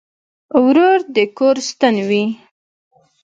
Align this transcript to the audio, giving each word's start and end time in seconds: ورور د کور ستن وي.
ورور 0.65 0.99
د 1.15 1.17
کور 1.37 1.55
ستن 1.69 1.95
وي. 2.07 2.23